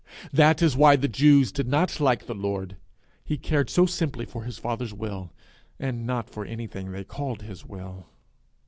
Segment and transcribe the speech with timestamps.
[0.33, 2.75] That is why the Jews did not like the Lord:
[3.23, 5.31] he cared so simply for his father's will,
[5.79, 8.07] and not for anything they called his will.